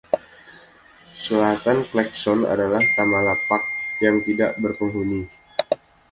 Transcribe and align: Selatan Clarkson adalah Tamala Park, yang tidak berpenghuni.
Selatan 1.23 1.77
Clarkson 1.93 2.39
adalah 2.53 2.81
Tamala 2.97 3.35
Park, 3.47 3.65
yang 4.03 4.15
tidak 4.27 4.51
berpenghuni. 4.63 5.21